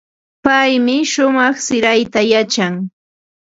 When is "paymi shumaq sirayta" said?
0.45-2.19